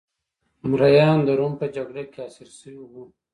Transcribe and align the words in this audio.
مریان 0.69 1.19
د 1.27 1.29
روم 1.39 1.53
په 1.61 1.65
جګړه 1.75 2.03
کې 2.11 2.19
اسیر 2.27 2.49
شوي 2.59 2.79
وو 2.91 3.03